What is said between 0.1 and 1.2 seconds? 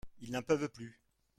Ils n’en peuvent plus.